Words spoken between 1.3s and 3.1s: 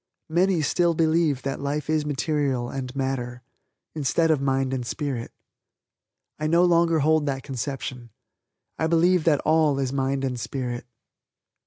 that life is material and